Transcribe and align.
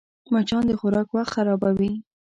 مچان 0.31 0.63
د 0.67 0.71
خوراک 0.79 1.07
وخت 1.15 1.31
خرابوي 1.35 1.93